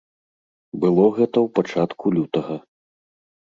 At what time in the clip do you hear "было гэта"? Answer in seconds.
0.85-1.37